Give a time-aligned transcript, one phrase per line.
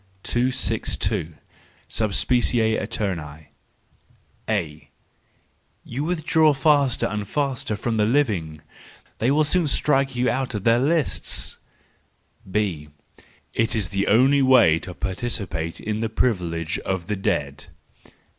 [0.23, 1.35] 262.
[1.87, 3.45] Sub specie aeternu
[4.49, 4.89] —A:
[5.83, 8.61] "You withdraw faster and faster from the living;
[9.19, 11.59] they will soon strike you out of their lists!
[12.49, 12.89] "—B:"
[13.63, 17.67] It is the only way to participate in the privilege of the dead."